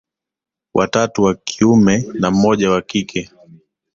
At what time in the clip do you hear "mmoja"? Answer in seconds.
2.31-2.71